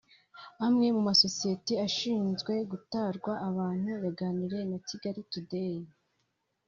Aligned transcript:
Amwe 0.65 0.87
mu 0.95 1.01
masosiyeti 1.09 1.73
ashinzwe 1.87 2.53
gutarwa 2.71 3.31
abantu 3.49 3.87
yaganiriye 4.05 4.63
na 4.71 4.77
Kigali 4.87 5.21
Today 5.31 5.79